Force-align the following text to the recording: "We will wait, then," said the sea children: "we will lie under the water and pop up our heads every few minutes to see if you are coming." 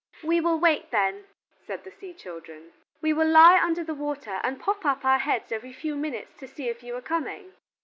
"We 0.23 0.41
will 0.41 0.57
wait, 0.59 0.89
then," 0.89 1.25
said 1.63 1.83
the 1.83 1.91
sea 1.91 2.11
children: 2.15 2.73
"we 3.03 3.13
will 3.13 3.27
lie 3.27 3.59
under 3.61 3.83
the 3.83 3.93
water 3.93 4.39
and 4.41 4.59
pop 4.59 4.83
up 4.83 5.05
our 5.05 5.19
heads 5.19 5.51
every 5.51 5.73
few 5.73 5.95
minutes 5.95 6.33
to 6.39 6.47
see 6.47 6.69
if 6.69 6.81
you 6.81 6.95
are 6.95 7.01
coming." 7.03 7.53